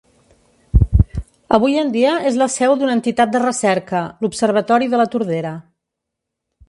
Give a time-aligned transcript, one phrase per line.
[1.57, 5.53] Avui en dia és la seu d'una entitat de recerca, l'Observatori de la Tordera.